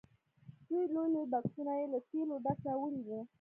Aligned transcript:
دوه 0.67 0.83
لوی 0.93 1.07
لوی 1.13 1.25
بکسونه 1.33 1.73
یې 1.79 1.85
له 1.93 1.99
تېلو 2.09 2.35
ډک 2.45 2.59
راوړي 2.67 3.01
وو. 3.07 3.19